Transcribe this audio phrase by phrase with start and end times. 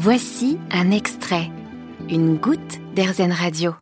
[0.00, 1.50] Voici un extrait,
[2.08, 3.74] une goutte d'Airzen Radio.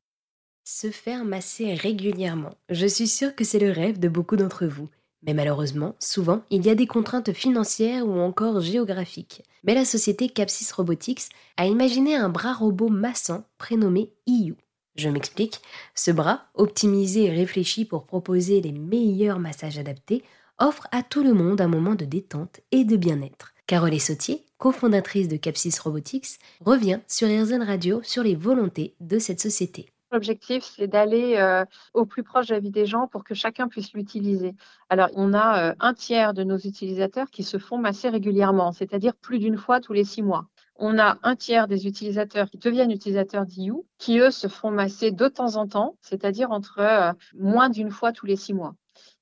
[0.64, 2.54] Se faire masser régulièrement.
[2.70, 4.88] Je suis sûre que c'est le rêve de beaucoup d'entre vous.
[5.26, 9.42] Mais malheureusement, souvent, il y a des contraintes financières ou encore géographiques.
[9.62, 11.28] Mais la société Capsys Robotics
[11.58, 14.54] a imaginé un bras robot massant prénommé IU.
[14.94, 15.60] Je m'explique,
[15.94, 20.24] ce bras, optimisé et réfléchi pour proposer les meilleurs massages adaptés,
[20.58, 23.52] offre à tout le monde un moment de détente et de bien-être.
[23.66, 29.40] Carole Sautier, cofondatrice de Capsys Robotics, revient sur RZN Radio sur les volontés de cette
[29.40, 29.86] société.
[30.12, 33.66] L'objectif, c'est d'aller euh, au plus proche de la vie des gens pour que chacun
[33.66, 34.54] puisse l'utiliser.
[34.88, 39.16] Alors, on a euh, un tiers de nos utilisateurs qui se font masser régulièrement, c'est-à-dire
[39.16, 40.46] plus d'une fois tous les six mois.
[40.76, 45.10] On a un tiers des utilisateurs qui deviennent utilisateurs d'IU, qui eux se font masser
[45.10, 48.76] de temps en temps, c'est-à-dire entre euh, moins d'une fois tous les six mois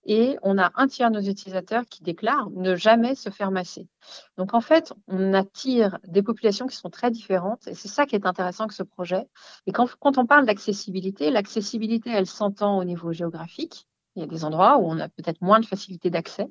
[0.06, 3.88] et on a un tiers de nos utilisateurs qui déclarent ne jamais se faire masser.
[4.36, 8.14] Donc en fait, on attire des populations qui sont très différentes et c'est ça qui
[8.14, 9.26] est intéressant avec ce projet.
[9.66, 13.86] Et quand, quand on parle d'accessibilité, l'accessibilité, elle s'entend au niveau géographique.
[14.16, 16.48] Il y a des endroits où on a peut-être moins de facilité d'accès.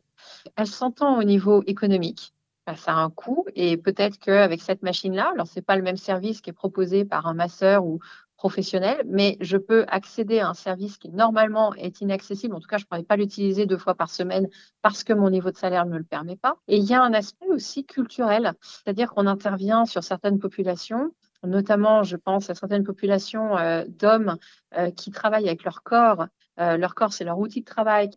[0.55, 2.33] Elle s'entend au niveau économique.
[2.77, 6.39] Ça a un coût et peut-être qu'avec cette machine-là, alors c'est pas le même service
[6.39, 7.99] qui est proposé par un masseur ou,
[8.43, 12.53] professionnel, mais je peux accéder à un service qui normalement est inaccessible.
[12.53, 14.49] En tout cas, je ne pourrais pas l'utiliser deux fois par semaine
[14.81, 16.57] parce que mon niveau de salaire ne me le permet pas.
[16.67, 21.13] Et il y a un aspect aussi culturel, c'est-à-dire qu'on intervient sur certaines populations
[21.45, 24.37] notamment, je pense à certaines populations euh, d'hommes
[24.77, 26.27] euh, qui travaillent avec leur corps.
[26.59, 28.11] Euh, leur corps, c'est leur outil de travail.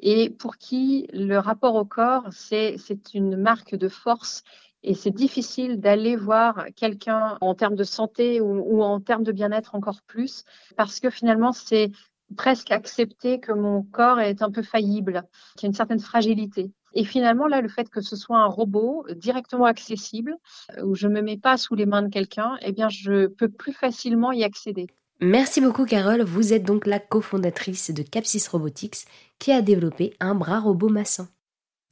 [0.00, 2.76] Et pour qui le rapport au corps, c'est
[3.14, 4.42] une marque de force
[4.82, 9.74] et c'est difficile d'aller voir quelqu'un en termes de santé ou, en termes de bien-être
[9.74, 10.44] encore plus,
[10.76, 11.92] parce que finalement, c'est
[12.36, 15.22] presque accepter que mon corps est un peu faillible,
[15.56, 16.72] qu'il y a une certaine fragilité.
[16.94, 20.36] Et finalement, là, le fait que ce soit un robot directement accessible,
[20.76, 23.26] euh, où je ne me mets pas sous les mains de quelqu'un, eh bien, je
[23.26, 24.88] peux plus facilement y accéder.
[25.20, 26.22] Merci beaucoup, Carole.
[26.22, 29.06] Vous êtes donc la cofondatrice de Capsys Robotics,
[29.38, 31.28] qui a développé un bras robot massant.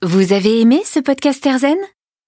[0.02, 1.78] Vous avez aimé ce podcast Erzen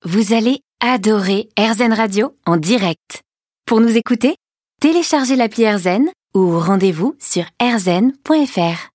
[0.04, 3.22] vous allez adorer AirZen Radio en direct.
[3.66, 4.34] Pour nous écouter,
[4.80, 8.88] téléchargez l'appli AirZen ou rendez-vous sur airzen.fr.